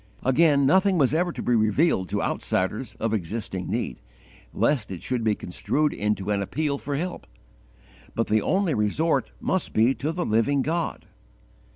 Again, 0.23 0.65
nothing 0.65 0.97
was 0.97 1.13
ever 1.13 1.31
to 1.31 1.43
be 1.43 1.55
revealed 1.55 2.09
to 2.09 2.23
outsiders 2.23 2.95
of 2.95 3.13
existing 3.13 3.69
need, 3.69 4.01
lest 4.51 4.89
it 4.89 5.03
should 5.03 5.23
be 5.23 5.35
construed 5.35 5.93
into 5.93 6.31
an 6.31 6.41
appeal 6.41 6.79
for 6.79 6.95
help; 6.95 7.27
but 8.15 8.25
the 8.25 8.41
only 8.41 8.73
resort 8.73 9.29
must 9.39 9.73
be 9.73 9.93
to 9.93 10.11
the 10.11 10.25
living 10.25 10.63
God. 10.63 11.05